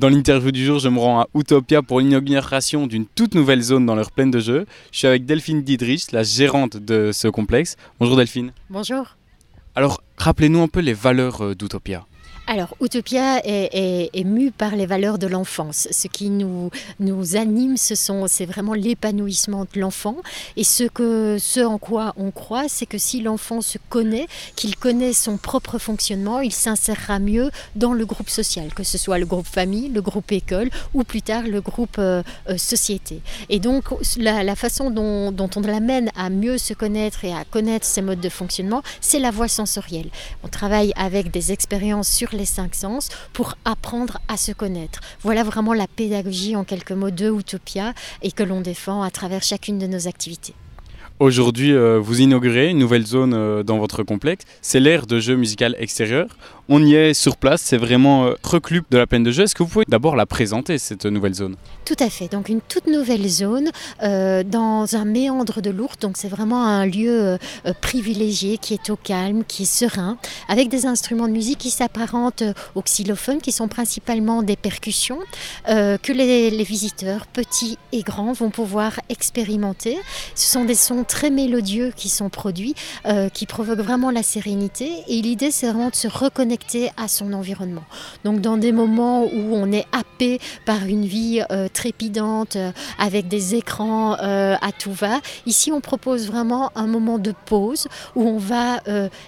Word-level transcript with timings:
Dans 0.00 0.08
l'interview 0.08 0.50
du 0.50 0.64
jour, 0.64 0.78
je 0.78 0.88
me 0.88 0.98
rends 0.98 1.20
à 1.20 1.28
Utopia 1.34 1.82
pour 1.82 2.00
l'inauguration 2.00 2.86
d'une 2.86 3.04
toute 3.04 3.34
nouvelle 3.34 3.60
zone 3.60 3.84
dans 3.84 3.94
leur 3.94 4.12
plaine 4.12 4.30
de 4.30 4.38
jeu. 4.38 4.64
Je 4.92 4.96
suis 4.96 5.06
avec 5.06 5.26
Delphine 5.26 5.62
Didrich, 5.62 6.10
la 6.12 6.22
gérante 6.22 6.78
de 6.78 7.10
ce 7.12 7.28
complexe. 7.28 7.76
Bonjour 7.98 8.16
Delphine. 8.16 8.54
Bonjour. 8.70 9.18
Alors, 9.74 10.00
rappelez-nous 10.16 10.62
un 10.62 10.68
peu 10.68 10.80
les 10.80 10.94
valeurs 10.94 11.44
euh, 11.44 11.54
d'Utopia. 11.54 12.06
Alors, 12.52 12.74
Utopia 12.80 13.38
est, 13.46 14.10
est, 14.12 14.24
mue 14.24 14.50
par 14.50 14.74
les 14.74 14.84
valeurs 14.84 15.18
de 15.18 15.28
l'enfance. 15.28 15.86
Ce 15.92 16.08
qui 16.08 16.30
nous, 16.30 16.72
anime, 17.36 17.76
ce 17.76 17.94
sont, 17.94 18.26
c'est 18.26 18.44
vraiment 18.44 18.74
l'épanouissement 18.74 19.66
de 19.72 19.78
l'enfant. 19.78 20.16
Et 20.56 20.64
ce, 20.64 21.64
en 21.64 21.78
quoi 21.78 22.12
on 22.16 22.32
croit, 22.32 22.64
c'est 22.66 22.86
que 22.86 22.98
si 22.98 23.20
l'enfant 23.20 23.60
se 23.60 23.78
connaît, 23.88 24.26
qu'il 24.56 24.74
connaît 24.74 25.12
son 25.12 25.36
propre 25.36 25.78
fonctionnement, 25.78 26.40
il 26.40 26.50
s'insérera 26.50 27.20
mieux 27.20 27.52
dans 27.76 27.92
le 27.92 28.04
groupe 28.04 28.28
social, 28.28 28.74
que 28.74 28.82
ce 28.82 28.98
soit 28.98 29.20
le 29.20 29.26
groupe 29.26 29.46
famille, 29.46 29.88
le 29.88 30.02
groupe 30.02 30.32
école 30.32 30.70
ou 30.92 31.04
plus 31.04 31.22
tard 31.22 31.44
le 31.44 31.60
groupe 31.60 31.98
euh, 32.00 32.24
euh, 32.48 32.58
société. 32.58 33.20
Et 33.48 33.60
donc, 33.60 33.84
la, 34.16 34.56
façon 34.56 34.90
dont, 34.90 35.30
dont 35.30 35.50
on 35.54 35.60
l'amène 35.60 36.10
à 36.16 36.30
mieux 36.30 36.58
se 36.58 36.74
connaître 36.74 37.24
et 37.24 37.32
à 37.32 37.44
connaître 37.44 37.86
ses 37.86 38.02
modes 38.02 38.20
de 38.20 38.28
fonctionnement, 38.28 38.82
c'est 39.00 39.20
la 39.20 39.30
voie 39.30 39.46
sensorielle. 39.46 40.10
On 40.42 40.48
travaille 40.48 40.92
avec 40.96 41.30
des 41.30 41.52
expériences 41.52 42.08
sur 42.08 42.39
cinq 42.44 42.74
sens 42.74 43.08
pour 43.32 43.56
apprendre 43.64 44.18
à 44.28 44.36
se 44.36 44.52
connaître. 44.52 45.00
Voilà 45.22 45.42
vraiment 45.42 45.74
la 45.74 45.86
pédagogie 45.86 46.56
en 46.56 46.64
quelques 46.64 46.92
mots 46.92 47.10
de 47.10 47.30
Utopia 47.30 47.94
et 48.22 48.32
que 48.32 48.42
l'on 48.42 48.60
défend 48.60 49.02
à 49.02 49.10
travers 49.10 49.42
chacune 49.42 49.78
de 49.78 49.86
nos 49.86 50.08
activités. 50.08 50.54
Aujourd'hui, 51.20 51.74
euh, 51.74 52.00
vous 52.02 52.22
inaugurez 52.22 52.70
une 52.70 52.78
nouvelle 52.78 53.06
zone 53.06 53.34
euh, 53.34 53.62
dans 53.62 53.76
votre 53.76 54.02
complexe. 54.02 54.46
C'est 54.62 54.80
l'aire 54.80 55.06
de 55.06 55.20
jeu 55.20 55.36
musical 55.36 55.76
extérieur. 55.78 56.28
On 56.70 56.82
y 56.82 56.94
est 56.94 57.12
sur 57.12 57.36
place, 57.36 57.60
c'est 57.60 57.76
vraiment 57.76 58.24
euh, 58.24 58.34
de 58.90 58.96
la 58.96 59.06
plaine 59.06 59.22
de 59.22 59.30
jeu. 59.30 59.42
Est-ce 59.42 59.54
que 59.54 59.62
vous 59.62 59.68
pouvez 59.68 59.84
d'abord 59.86 60.16
la 60.16 60.24
présenter, 60.24 60.78
cette 60.78 61.04
nouvelle 61.04 61.34
zone? 61.34 61.56
Tout 61.84 61.96
à 61.98 62.08
fait. 62.08 62.28
Donc 62.32 62.48
une 62.48 62.62
toute 62.62 62.86
nouvelle 62.86 63.28
zone 63.28 63.70
dans 64.00 64.86
un 64.96 65.04
méandre 65.04 65.60
de 65.60 65.70
l'Ourthe. 65.70 66.00
Donc 66.00 66.16
c'est 66.16 66.28
vraiment 66.28 66.64
un 66.64 66.86
lieu 66.86 67.36
privilégié 67.80 68.58
qui 68.58 68.74
est 68.74 68.90
au 68.90 68.96
calme, 68.96 69.44
qui 69.46 69.64
est 69.64 69.66
serein, 69.66 70.16
avec 70.48 70.68
des 70.68 70.86
instruments 70.86 71.26
de 71.26 71.32
musique 71.32 71.58
qui 71.58 71.70
s'apparentent 71.70 72.44
aux 72.74 72.82
xylophones, 72.82 73.40
qui 73.40 73.52
sont 73.52 73.68
principalement 73.68 74.42
des 74.42 74.56
percussions, 74.56 75.18
que 75.66 76.12
les 76.12 76.64
visiteurs, 76.64 77.26
petits 77.26 77.78
et 77.92 78.02
grands, 78.02 78.32
vont 78.32 78.50
pouvoir 78.50 79.00
expérimenter. 79.08 79.98
Ce 80.34 80.50
sont 80.50 80.64
des 80.64 80.76
sons 80.76 81.04
très 81.10 81.30
mélodieux 81.30 81.92
qui 81.96 82.08
sont 82.08 82.30
produits, 82.30 82.76
euh, 83.04 83.28
qui 83.28 83.44
provoquent 83.44 83.80
vraiment 83.80 84.12
la 84.12 84.22
sérénité. 84.22 84.92
Et 85.08 85.20
l'idée, 85.20 85.50
c'est 85.50 85.66
vraiment 85.66 85.90
de 85.90 85.96
se 85.96 86.06
reconnecter 86.06 86.90
à 86.96 87.08
son 87.08 87.32
environnement. 87.32 87.82
Donc, 88.24 88.40
dans 88.40 88.56
des 88.56 88.70
moments 88.70 89.24
où 89.24 89.56
on 89.56 89.72
est 89.72 89.86
happé 89.90 90.38
par 90.64 90.84
une 90.86 91.04
vie 91.04 91.42
euh, 91.50 91.66
trépidante, 91.66 92.54
euh, 92.54 92.70
avec 92.98 93.26
des 93.26 93.56
écrans 93.56 94.12
à 94.12 94.72
tout 94.78 94.92
va, 94.92 95.20
ici, 95.46 95.72
on 95.72 95.80
propose 95.80 96.28
vraiment 96.28 96.70
un 96.76 96.86
moment 96.86 97.18
de 97.18 97.34
pause 97.46 97.88
où 98.14 98.22
on 98.22 98.38
va 98.38 98.80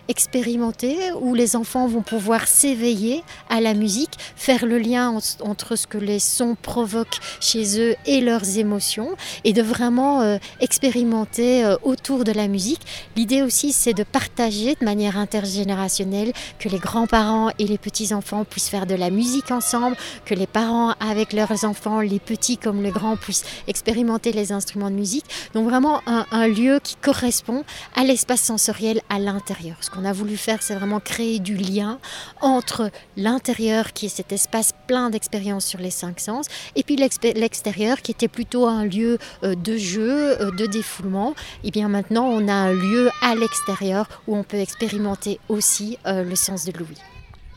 expérimenter, 0.07 0.97
où 1.21 1.35
les 1.35 1.57
enfants 1.57 1.89
vont 1.89 2.03
pouvoir 2.03 2.47
s'éveiller 2.47 3.25
à 3.49 3.61
la 3.61 3.75
musique, 3.75 4.13
faire 4.37 4.67
le 4.67 4.79
lien 4.79 5.19
entre 5.41 5.75
ce 5.75 5.87
que 5.87 5.99
les 5.99 6.21
sons 6.21 6.57
provoquent 6.61 7.19
chez 7.41 7.81
eux 7.81 7.97
et 8.07 8.21
leurs 8.21 8.59
émotions, 8.59 9.17
et 9.45 9.53
de 9.53 9.63
vraiment 9.63 10.39
expérimenter 10.61 11.72
autour 11.83 12.25
de 12.25 12.33
la 12.33 12.49
musique. 12.49 12.83
L'idée 13.17 13.43
aussi, 13.43 13.73
c'est 13.73 13.95
de 13.95 14.03
partager 14.03 14.75
de 14.81 14.85
manière 14.85 15.17
intergénérationnelle, 15.17 16.33
que 16.59 16.69
les 16.69 16.79
grands-parents 16.79 17.51
et 17.59 17.67
les 17.67 17.79
petits-enfants 17.79 18.45
puissent 18.45 18.69
faire 18.69 18.87
de 18.87 18.95
la 18.95 19.11
musique 19.11 19.51
ensemble, 19.51 19.97
que 20.25 20.35
les 20.35 20.47
parents 20.47 20.95
avec 21.01 21.33
leurs 21.33 21.65
enfants, 21.65 22.01
les 22.01 22.19
petits 22.19 22.57
comme 22.57 22.83
les 22.83 22.91
grands, 22.91 23.17
puissent 23.17 23.45
expérimenter 23.67 24.33
les 24.33 24.53
instruments 24.53 24.91
de 24.91 24.97
musique. 24.97 25.25
Donc 25.55 25.69
vraiment 25.69 26.01
un, 26.07 26.47
lieu 26.49 26.81
qui 26.83 26.97
correspond 26.97 27.65
à 27.95 28.05
l'espace 28.05 28.41
sensoriel 28.41 29.01
à 29.09 29.19
l'intérieur. 29.19 29.77
Ce 29.81 29.91
qu'on 29.91 30.05
a 30.05 30.13
voulu 30.13 30.37
faire, 30.37 30.63
c'est 30.63 30.75
vraiment 30.75 31.01
créer 31.01 31.39
du 31.39 31.57
lien 31.57 31.99
entre 32.41 32.91
l'intérieur, 33.17 33.93
qui 33.93 34.07
est 34.07 34.09
cet 34.09 34.33
espace 34.33 34.73
plein 34.87 35.11
d'expériences 35.11 35.65
sur 35.67 35.79
les 35.79 35.91
cinq 35.91 36.21
sens, 36.21 36.47
et 36.77 36.83
puis 36.83 36.97
l'extérieur, 36.97 38.03
qui 38.03 38.11
était 38.11 38.29
plutôt 38.29 38.67
un 38.67 38.85
lieu 38.85 39.19
euh, 39.43 39.55
de 39.55 39.77
jeu, 39.77 40.41
euh, 40.41 40.51
de 40.51 40.67
défoulement, 40.67 41.35
et 41.65 41.69
eh 41.69 41.71
bien 41.71 41.89
maintenant 41.89 42.25
on 42.25 42.49
a 42.49 42.55
un 42.55 42.73
lieu 42.73 43.11
à 43.21 43.35
l'extérieur 43.35 44.09
où 44.27 44.37
on 44.37 44.43
peut 44.43 44.59
expérimenter 44.59 45.39
aussi 45.49 45.99
euh, 46.07 46.25
le 46.25 46.35
sens 46.35 46.65
de 46.65 46.73
l'ouïe. 46.77 46.99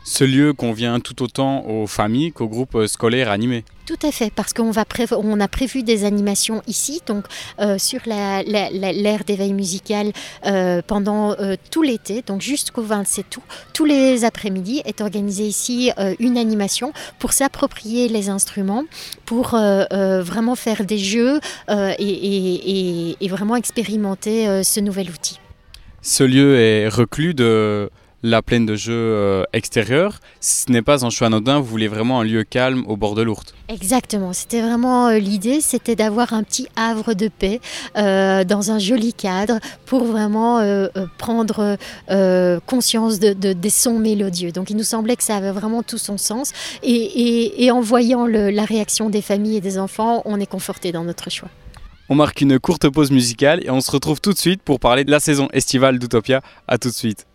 Ce 0.08 0.24
lieu 0.24 0.54
convient 0.54 1.00
tout 1.00 1.24
autant 1.24 1.66
aux 1.66 1.88
familles 1.88 2.32
qu'aux 2.32 2.48
groupes 2.48 2.86
scolaires 2.86 3.32
animés. 3.32 3.64
Tout 3.88 3.98
à 4.04 4.12
fait, 4.12 4.32
parce 4.32 4.54
qu'on 4.54 4.72
on 5.12 5.40
a 5.40 5.48
prévu 5.48 5.82
des 5.82 6.06
animations 6.06 6.62
ici, 6.68 7.02
donc 7.08 7.26
euh, 7.60 7.80
sur 7.80 8.02
l'aire 8.06 9.24
d'éveil 9.26 9.52
musical 9.54 10.12
euh, 10.46 10.84
pendant 10.86 11.36
tout 11.72 11.82
l'été, 11.82 12.22
donc 12.22 12.42
jusqu'au 12.42 12.84
27 12.84 13.38
août. 13.38 13.44
Tous 13.74 13.86
les 13.86 14.26
après-midi 14.26 14.84
est 14.86 15.02
organisée 15.02 15.48
ici 15.48 15.92
une 16.20 16.38
animation 16.38 16.94
pour 17.18 17.34
s'approprier 17.34 18.08
les 18.08 18.30
instruments, 18.30 18.84
pour 19.26 19.58
vraiment 19.58 20.56
faire 20.56 20.86
des 20.86 21.00
jeux 21.00 21.40
et, 21.68 23.16
et, 23.20 23.28
vraiment 23.28 23.56
expérimenter 23.56 24.64
ce 24.64 24.80
nouvel 24.80 25.10
outil. 25.10 25.40
Ce 26.04 26.24
lieu 26.24 26.60
est 26.60 26.88
reclus 26.88 27.34
de 27.34 27.90
la 28.26 28.42
plaine 28.42 28.66
de 28.66 28.76
jeu 28.76 28.94
euh, 28.94 29.44
extérieure. 29.54 30.20
Ce 30.42 30.72
n'est 30.72 30.82
pas 30.82 31.06
un 31.06 31.12
choix 31.12 31.28
anodin, 31.28 31.60
vous 31.60 31.66
voulez 31.66 31.88
vraiment 31.88 32.22
un 32.22 32.24
lieu 32.24 32.44
calme 32.44 32.84
au 32.88 32.98
bord 32.98 33.14
de 33.14 33.22
l'Ourthe. 33.22 33.54
Exactement, 33.70 34.34
c'était 34.34 34.62
vraiment 34.62 35.08
euh, 35.08 35.20
l'idée, 35.20 35.62
c'était 35.62 35.96
d'avoir 35.96 36.34
un 36.34 36.42
petit 36.42 36.68
havre 36.76 37.14
de 37.14 37.28
paix 37.28 37.62
euh, 37.98 38.44
dans 38.44 38.72
un 38.72 38.80
joli 38.80 39.14
cadre 39.14 39.60
pour 39.86 40.04
vraiment 40.06 40.46
prendre 41.18 41.78
conscience 42.66 43.20
de, 43.20 43.34
des 43.54 43.70
sons 43.70 44.00
mélodieux. 44.00 44.52
Donc 44.52 44.70
il 44.70 44.78
nous 44.78 44.84
semblait 44.84 45.16
que 45.16 45.24
ça 45.24 45.36
avait 45.36 45.52
vraiment 45.52 45.84
tout 45.84 45.98
son 45.98 46.18
sens 46.18 46.52
et, 46.82 47.70
en 47.72 47.82
voyant 47.82 48.26
la 48.26 48.66
réaction 48.66 49.10
des 49.10 49.22
familles 49.22 49.58
et 49.58 49.62
des 49.62 49.78
enfants, 49.78 50.24
on 50.26 50.40
est 50.40 50.46
conforté 50.46 50.92
dans 50.92 51.04
notre 51.04 51.30
choix. 51.30 51.50
On 52.10 52.16
marque 52.16 52.42
une 52.42 52.60
courte 52.60 52.90
pause 52.90 53.12
musicale 53.12 53.62
et 53.64 53.70
on 53.70 53.82
se 53.82 53.92
retrouve 53.92 54.22
tout 54.22 54.34
de 54.34 54.38
suite 54.38 54.62
pour 54.64 54.80
parler 54.80 55.04
de 55.04 55.12
la 55.12 55.20
saison 55.20 55.48
estivale 55.54 56.00
d'Utopia. 56.00 56.42
A 56.68 56.78
tout 56.78 56.90
de 56.90 56.94
suite. 56.94 57.26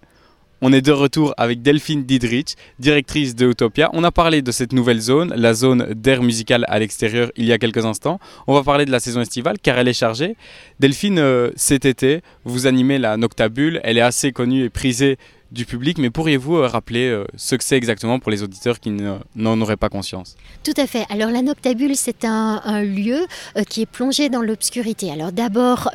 On 0.63 0.75
est 0.75 0.83
de 0.83 0.93
retour 0.93 1.33
avec 1.39 1.63
Delphine 1.63 2.05
Didrich, 2.05 2.55
directrice 2.79 3.35
de 3.35 3.49
Utopia. 3.49 3.89
On 3.95 4.05
a 4.05 4.11
parlé 4.11 4.43
de 4.43 4.53
cette 4.53 4.75
nouvelle 4.75 5.01
zone, 5.01 5.33
la 5.35 5.55
zone 5.55 5.95
d'air 5.95 6.23
musical 6.23 6.67
à 6.69 6.79
l'extérieur, 6.79 7.33
il 7.37 7.47
y 7.47 7.53
a 7.53 7.59
quelques 7.59 7.87
instants. 7.87 8.21
On 8.47 8.53
va 8.53 8.63
parler 8.63 8.85
de 8.85 8.91
la 8.91 9.01
saison 9.01 9.23
estivale 9.23 9.57
car 9.63 9.79
elle 9.79 9.89
est 9.89 9.95
chargée. 9.95 10.37
Delphine, 10.79 11.19
euh, 11.19 11.51
cet 11.57 11.87
été, 11.87 12.21
vous 12.45 12.67
animez 12.67 12.99
la 12.99 13.17
Noctabule. 13.17 13.81
Elle 13.85 13.97
est 13.97 14.03
assez 14.03 14.33
connue 14.33 14.65
et 14.65 14.71
prisée 14.71 15.17
du 15.53 15.67
public, 15.67 15.99
mais 15.99 16.11
pourriez-vous 16.11 16.57
euh, 16.57 16.67
rappeler 16.69 17.09
euh, 17.09 17.25
ce 17.37 17.57
que 17.57 17.65
c'est 17.65 17.77
exactement 17.77 18.21
pour 18.21 18.31
les 18.31 18.43
auditeurs 18.43 18.79
qui 18.79 18.91
n'en 18.91 19.61
auraient 19.61 19.77
pas 19.77 19.89
conscience? 19.89 20.37
Tout 20.63 20.75
à 20.77 20.87
fait. 20.87 21.05
Alors 21.11 21.31
la 21.31 21.43
noctabule, 21.43 21.97
c'est 21.97 22.25
un, 22.25 22.83
lieu 22.83 23.27
euh, 23.57 23.65
qui 23.65 23.83
est 23.83 23.87
plongé 23.87 24.29
dans 24.29 24.43
l'obscurité. 24.43 25.11
Alors 25.11 25.33
d'abord 25.33 25.91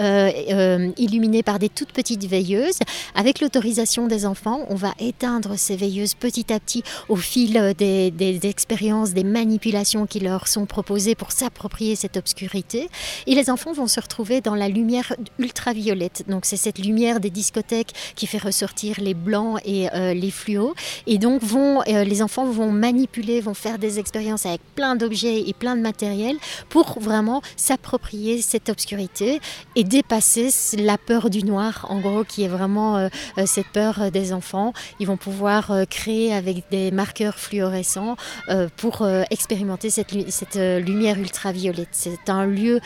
illuminé 0.98 1.44
par 1.44 1.60
des 1.60 1.70
toutes 1.70 1.92
petites 1.92 2.26
veilleuses. 2.26 2.80
Avec 3.14 3.40
l'autorisation 3.40 4.08
des 4.08 4.26
enfants, 4.26 4.66
on 4.70 4.76
va 4.76 4.94
éteindre 5.00 5.58
ces 5.58 5.76
veilleuses 5.76 6.16
petit 6.16 6.52
à 6.52 6.60
petit 6.60 6.84
au 7.10 7.16
fil 7.16 7.74
des, 7.78 8.12
des 8.12 8.46
expériences, 8.48 9.14
des 9.14 9.24
manipulations 9.24 10.06
qui 10.06 10.20
leur 10.20 10.48
sont 10.48 10.66
proposées 10.66 11.16
pour 11.16 11.32
s'approprier 11.32 11.96
cette 11.96 12.18
obscurité. 12.18 12.90
Et 13.28 13.36
les 13.36 13.50
enfants 13.50 13.74
vont 13.74 13.88
se 13.88 14.00
retrouver 14.00 14.42
dans 14.42 14.56
la 14.56 14.70
lumière 14.70 15.14
ultraviolette. 15.40 16.24
Donc 16.28 16.46
c'est 16.46 16.58
cette 16.58 16.80
lumière 16.80 17.20
des 17.20 17.30
discothèques 17.30 17.94
qui 18.16 18.28
fait 18.28 18.38
ressortir 18.38 19.00
les 19.00 19.14
blancs 19.14 19.45
et 19.64 19.90
euh, 19.94 20.14
les 20.14 20.32
fluos. 20.32 20.74
Et 21.08 21.18
donc, 21.18 21.42
vont, 21.44 21.82
euh, 21.82 22.04
les 22.04 22.22
enfants 22.22 22.46
vont 22.46 22.72
manipuler, 22.72 23.42
vont 23.42 23.54
faire 23.54 23.78
des 23.78 24.00
expériences 24.00 24.46
avec 24.46 24.62
plein 24.76 24.96
d'objets 24.96 25.48
et 25.48 25.54
plein 25.54 25.76
de 25.76 25.82
matériel 25.82 26.38
pour 26.70 27.00
vraiment 27.00 27.42
s'approprier 27.56 28.42
cette 28.42 28.70
obscurité 28.70 29.40
et 29.76 29.84
dépasser 29.84 30.50
la 30.78 30.98
peur 30.98 31.30
du 31.30 31.44
noir, 31.44 31.86
en 31.90 32.00
gros, 32.00 32.24
qui 32.24 32.44
est 32.44 32.48
vraiment 32.48 32.98
euh, 32.98 33.10
cette 33.46 33.68
peur 33.68 34.12
des 34.12 34.34
enfants. 34.34 34.74
Ils 35.00 35.08
vont 35.08 35.18
pouvoir 35.18 35.72
créer 35.90 36.34
avec 36.34 36.70
des 36.72 36.92
marqueurs 36.92 37.36
fluorescents 37.36 38.16
pour 38.78 39.08
expérimenter 39.30 39.90
cette, 39.90 40.14
cette 40.30 40.56
lumière 40.56 41.18
ultraviolette. 41.20 41.90
C'est 41.92 42.30
un 42.30 42.46
lieu 42.46 42.80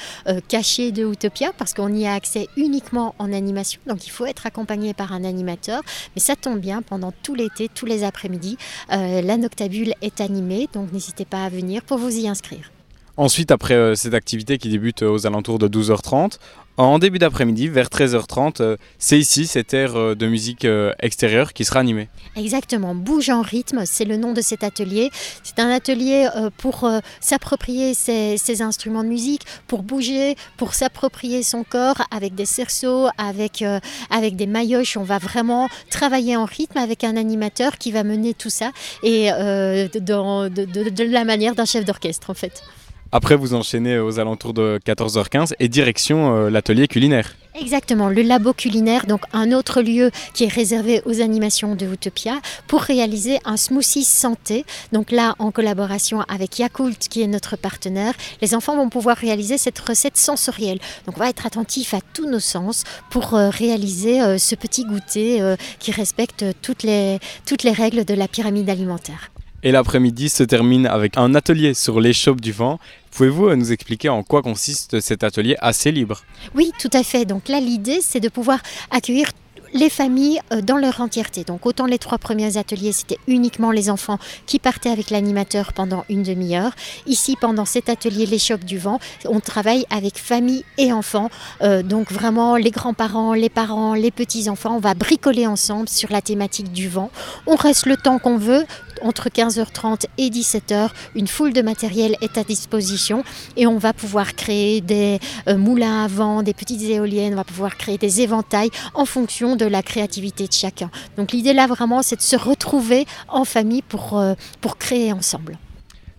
caché 0.47 0.91
de 0.91 1.05
Utopia 1.05 1.51
parce 1.57 1.73
qu'on 1.73 1.93
y 1.93 2.05
a 2.05 2.13
accès 2.13 2.47
uniquement 2.57 3.15
en 3.19 3.31
animation, 3.33 3.81
donc 3.85 4.05
il 4.05 4.09
faut 4.09 4.25
être 4.25 4.45
accompagné 4.45 4.93
par 4.93 5.13
un 5.13 5.23
animateur. 5.23 5.81
Mais 6.15 6.21
ça 6.21 6.35
bien 6.55 6.81
pendant 6.81 7.11
tout 7.23 7.35
l'été, 7.35 7.69
tous 7.69 7.85
les 7.85 8.03
après-midi. 8.03 8.57
Euh, 8.91 9.21
la 9.21 9.37
Noctabule 9.37 9.93
est 10.01 10.21
animée, 10.21 10.67
donc 10.73 10.91
n'hésitez 10.91 11.25
pas 11.25 11.43
à 11.43 11.49
venir 11.49 11.83
pour 11.83 11.97
vous 11.97 12.17
y 12.17 12.27
inscrire. 12.27 12.71
Ensuite, 13.19 13.51
après 13.51 13.97
cette 13.97 14.13
activité 14.13 14.57
qui 14.57 14.69
débute 14.69 15.01
aux 15.01 15.27
alentours 15.27 15.59
de 15.59 15.67
12h30, 15.67 16.37
en 16.79 16.97
début 16.97 17.19
d'après-midi, 17.19 17.67
vers 17.67 17.87
13h30, 17.87 18.61
euh, 18.61 18.77
c'est 18.99 19.19
ici 19.19 19.47
cette 19.47 19.73
aire 19.73 19.97
euh, 19.97 20.15
de 20.15 20.27
musique 20.27 20.63
euh, 20.63 20.93
extérieure 21.01 21.51
qui 21.51 21.65
sera 21.65 21.81
animée. 21.81 22.07
Exactement, 22.37 22.95
Bouge 22.95 23.29
en 23.29 23.41
rythme, 23.41 23.81
c'est 23.83 24.05
le 24.05 24.15
nom 24.15 24.31
de 24.31 24.39
cet 24.39 24.63
atelier. 24.63 25.09
C'est 25.43 25.59
un 25.59 25.69
atelier 25.69 26.29
pour 26.57 26.89
s'approprier 27.19 27.93
ses, 27.93 28.61
instruments 28.61 29.03
de 29.03 29.09
musique, 29.09 29.41
pour 29.67 29.83
bouger, 29.83 30.37
pour 30.55 30.73
s'approprier 30.73 31.43
son 31.43 31.65
corps 31.65 32.01
avec 32.11 32.33
des 32.33 32.45
cerceaux, 32.45 33.09
avec, 33.17 33.61
avec 34.09 34.37
des 34.37 34.47
maillotches. 34.47 34.95
On 34.95 35.03
va 35.03 35.17
vraiment 35.17 35.67
travailler 35.89 36.37
en 36.37 36.45
rythme 36.45 36.77
avec 36.77 37.03
un 37.03 37.17
animateur 37.17 37.77
qui 37.77 37.91
va 37.91 38.05
mener 38.05 38.33
tout 38.33 38.49
ça 38.49 38.71
et 39.03 39.29
de 39.31 41.03
la 41.11 41.25
manière 41.25 41.55
d'un 41.55 41.65
chef 41.65 41.83
d'orchestre 41.83 42.29
en 42.29 42.35
fait. 42.35 42.63
Après, 43.11 43.35
vous 43.35 43.55
enchaînez 43.55 43.97
aux 43.97 44.19
alentours 44.19 44.53
de 44.53 44.79
14h15 44.85 45.53
et 45.59 45.67
direction 45.67 46.35
euh, 46.35 46.49
l'atelier 46.51 46.87
culinaire. 46.87 47.35
Exactement, 47.59 48.07
le 48.07 48.21
labo 48.21 48.53
culinaire, 48.53 49.07
donc 49.07 49.21
un 49.33 49.51
autre 49.51 49.81
lieu 49.81 50.11
qui 50.35 50.43
est 50.43 50.53
réservé 50.53 51.01
aux 51.05 51.19
animations 51.19 51.75
de 51.75 51.87
Utopia 51.87 52.39
pour 52.67 52.81
réaliser 52.81 53.39
un 53.45 53.57
smoothie 53.57 54.03
santé. 54.03 54.63
Donc 54.91 55.09
là, 55.09 55.33
en 55.39 55.49
collaboration 55.49 56.21
avec 56.29 56.59
Yakult, 56.59 56.99
qui 56.99 57.23
est 57.23 57.27
notre 57.27 57.57
partenaire, 57.57 58.13
les 58.41 58.53
enfants 58.53 58.75
vont 58.75 58.89
pouvoir 58.89 59.17
réaliser 59.17 59.57
cette 59.57 59.79
recette 59.79 60.15
sensorielle. 60.15 60.77
Donc 61.07 61.17
on 61.17 61.19
va 61.19 61.29
être 61.29 61.47
attentif 61.47 61.95
à 61.95 62.01
tous 62.13 62.29
nos 62.29 62.39
sens 62.39 62.83
pour 63.09 63.33
euh, 63.33 63.49
réaliser 63.49 64.21
euh, 64.21 64.37
ce 64.37 64.53
petit 64.53 64.85
goûter 64.85 65.41
qui 65.79 65.91
respecte 65.91 66.45
toutes 66.61 66.83
les, 66.83 67.17
toutes 67.47 67.63
les 67.63 67.71
règles 67.71 68.05
de 68.05 68.13
la 68.13 68.27
pyramide 68.27 68.69
alimentaire. 68.69 69.31
Et 69.61 69.71
l'après-midi 69.71 70.29
se 70.29 70.43
termine 70.43 70.85
avec 70.85 71.17
un 71.17 71.35
atelier 71.35 71.73
sur 71.73 71.99
l'échoppe 71.99 72.39
du 72.39 72.51
vent. 72.51 72.79
Pouvez-vous 73.11 73.49
euh, 73.49 73.55
nous 73.55 73.71
expliquer 73.71 74.07
en 74.09 74.23
quoi 74.23 74.41
consiste 74.41 75.01
cet 75.01 75.23
atelier 75.23 75.55
assez 75.59 75.91
libre? 75.91 76.23
Oui, 76.55 76.71
tout 76.79 76.89
à 76.93 77.03
fait. 77.03 77.25
Donc 77.25 77.49
là, 77.49 77.59
l'idée, 77.59 77.99
c'est 78.01 78.21
de 78.21 78.29
pouvoir 78.29 78.59
accueillir 78.89 79.27
les 79.73 79.89
familles 79.89 80.39
euh, 80.51 80.61
dans 80.61 80.77
leur 80.77 81.01
entièreté. 81.01 81.43
Donc 81.43 81.65
autant 81.65 81.85
les 81.85 81.97
trois 81.97 82.17
premiers 82.17 82.57
ateliers, 82.57 82.91
c'était 82.91 83.19
uniquement 83.27 83.71
les 83.71 83.89
enfants 83.89 84.19
qui 84.45 84.59
partaient 84.59 84.89
avec 84.89 85.09
l'animateur 85.09 85.73
pendant 85.73 86.05
une 86.09 86.23
demi-heure. 86.23 86.71
Ici, 87.05 87.35
pendant 87.39 87.65
cet 87.65 87.89
atelier 87.89 88.25
Les 88.25 88.39
du 88.65 88.77
Vent, 88.79 88.99
on 89.25 89.39
travaille 89.39 89.85
avec 89.89 90.17
famille 90.17 90.63
et 90.77 90.91
enfants. 90.91 91.29
Euh, 91.61 91.83
donc 91.83 92.11
vraiment 92.11 92.55
les 92.55 92.71
grands-parents, 92.71 93.33
les 93.33 93.49
parents, 93.49 93.93
les 93.93 94.11
petits-enfants, 94.11 94.77
on 94.77 94.79
va 94.79 94.93
bricoler 94.93 95.45
ensemble 95.45 95.87
sur 95.87 96.11
la 96.11 96.21
thématique 96.21 96.71
du 96.71 96.89
vent. 96.89 97.11
On 97.45 97.55
reste 97.55 97.85
le 97.85 97.97
temps 97.97 98.17
qu'on 98.17 98.37
veut. 98.37 98.65
Entre 99.01 99.29
15h30 99.29 100.05
et 100.17 100.29
17h, 100.29 100.89
une 101.15 101.27
foule 101.27 101.53
de 101.53 101.61
matériel 101.61 102.15
est 102.21 102.37
à 102.37 102.43
disposition 102.43 103.23
et 103.55 103.65
on 103.65 103.77
va 103.77 103.93
pouvoir 103.93 104.35
créer 104.35 104.81
des 104.81 105.19
euh, 105.47 105.57
moulins 105.57 106.03
à 106.03 106.07
vent, 106.07 106.43
des 106.43 106.53
petites 106.53 106.81
éoliennes, 106.81 107.33
on 107.33 107.37
va 107.37 107.43
pouvoir 107.43 107.77
créer 107.77 107.97
des 107.97 108.21
éventails 108.21 108.69
en 108.93 109.05
fonction 109.05 109.55
de 109.55 109.65
la 109.65 109.81
créativité 109.81 110.47
de 110.47 110.53
chacun. 110.53 110.89
Donc 111.17 111.31
l'idée 111.31 111.53
là 111.53 111.67
vraiment 111.67 112.01
c'est 112.01 112.17
de 112.17 112.21
se 112.21 112.35
retrouver 112.35 113.05
en 113.29 113.45
famille 113.45 113.81
pour, 113.81 114.17
euh, 114.17 114.33
pour 114.59 114.77
créer 114.77 115.13
ensemble. 115.13 115.57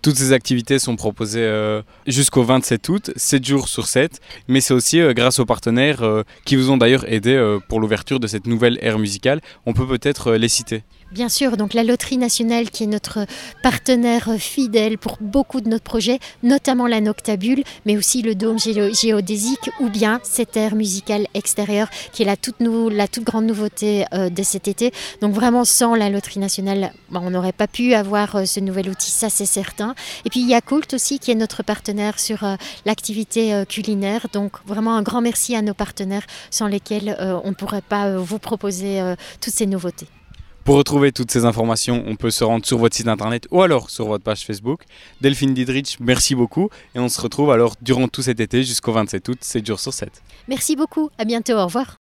Toutes 0.02 0.16
ces 0.16 0.32
activités 0.32 0.78
sont 0.78 0.96
proposées 0.96 1.42
euh, 1.42 1.82
jusqu'au 2.06 2.42
27 2.42 2.88
août, 2.88 3.10
7 3.16 3.44
jours 3.44 3.68
sur 3.68 3.86
7, 3.86 4.20
mais 4.48 4.62
c'est 4.62 4.72
aussi 4.72 4.98
grâce 5.12 5.38
aux 5.38 5.44
partenaires 5.44 6.02
qui 6.46 6.56
vous 6.56 6.70
ont 6.70 6.78
d'ailleurs 6.78 7.04
aidé 7.12 7.58
pour 7.68 7.80
l'ouverture 7.80 8.18
de 8.18 8.26
cette 8.26 8.46
nouvelle 8.46 8.78
ère 8.80 8.98
musicale. 8.98 9.42
On 9.66 9.74
peut 9.74 9.86
peut-être 9.86 10.32
les 10.32 10.48
citer. 10.48 10.84
Bien 11.12 11.28
sûr, 11.28 11.56
donc 11.56 11.74
la 11.74 11.82
Loterie 11.82 12.18
nationale 12.18 12.70
qui 12.70 12.84
est 12.84 12.86
notre 12.86 13.26
partenaire 13.64 14.30
fidèle 14.38 14.96
pour 14.96 15.18
beaucoup 15.20 15.60
de 15.60 15.68
notre 15.68 15.82
projet, 15.82 16.20
notamment 16.44 16.86
la 16.86 17.00
Noctabule, 17.00 17.64
mais 17.84 17.96
aussi 17.96 18.22
le 18.22 18.36
dôme 18.36 18.60
géodésique 18.60 19.70
ou 19.80 19.88
bien 19.88 20.20
cette 20.22 20.56
aire 20.56 20.76
musicale 20.76 21.26
extérieure 21.34 21.88
qui 22.12 22.22
est 22.22 22.26
la 22.26 22.36
toute, 22.36 22.62
grande 23.24 23.46
nouveauté 23.46 24.04
euh, 24.14 24.30
de 24.30 24.42
cet 24.44 24.68
été. 24.68 24.92
Donc 25.20 25.34
vraiment 25.34 25.64
sans 25.64 25.96
la 25.96 26.10
Loterie 26.10 26.38
nationale, 26.38 26.92
on 27.12 27.30
n'aurait 27.30 27.50
pas 27.50 27.66
pu 27.66 27.94
avoir 27.94 28.36
euh, 28.36 28.44
ce 28.44 28.60
nouvel 28.60 28.88
outil, 28.88 29.10
ça 29.10 29.30
c'est 29.30 29.46
certain. 29.46 29.96
Et 30.24 30.30
puis 30.30 30.42
Yakult 30.42 30.94
aussi 30.94 31.18
qui 31.18 31.32
est 31.32 31.34
notre 31.34 31.64
partenaire 31.64 32.20
sur 32.20 32.44
euh, 32.44 32.54
l'activité 32.86 33.64
culinaire. 33.68 34.28
Donc 34.32 34.52
vraiment 34.64 34.94
un 34.94 35.02
grand 35.02 35.22
merci 35.22 35.56
à 35.56 35.62
nos 35.62 35.74
partenaires 35.74 36.26
sans 36.50 36.68
lesquels 36.68 37.16
on 37.44 37.48
ne 37.48 37.54
pourrait 37.54 37.82
pas 37.82 38.16
vous 38.16 38.38
proposer 38.38 39.02
toutes 39.40 39.54
ces 39.54 39.66
nouveautés. 39.66 40.06
Pour 40.64 40.76
retrouver 40.76 41.10
toutes 41.10 41.30
ces 41.30 41.46
informations, 41.46 42.04
on 42.06 42.16
peut 42.16 42.30
se 42.30 42.44
rendre 42.44 42.66
sur 42.66 42.78
votre 42.78 42.94
site 42.94 43.08
internet 43.08 43.48
ou 43.50 43.62
alors 43.62 43.90
sur 43.90 44.06
votre 44.06 44.22
page 44.22 44.44
Facebook. 44.44 44.82
Delphine 45.20 45.54
Didrich, 45.54 45.96
merci 46.00 46.34
beaucoup 46.34 46.68
et 46.94 46.98
on 46.98 47.08
se 47.08 47.20
retrouve 47.20 47.50
alors 47.50 47.74
durant 47.80 48.08
tout 48.08 48.22
cet 48.22 48.40
été 48.40 48.62
jusqu'au 48.62 48.92
27 48.92 49.28
août, 49.28 49.38
7 49.40 49.66
jours 49.66 49.80
sur 49.80 49.92
7. 49.92 50.22
Merci 50.48 50.76
beaucoup, 50.76 51.10
à 51.18 51.24
bientôt, 51.24 51.54
au 51.54 51.64
revoir. 51.64 51.98